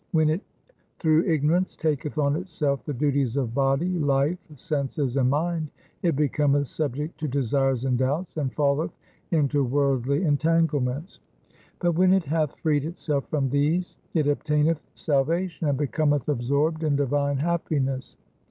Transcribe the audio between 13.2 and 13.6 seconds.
from